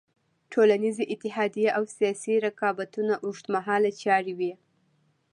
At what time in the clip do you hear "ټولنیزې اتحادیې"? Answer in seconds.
0.51-1.69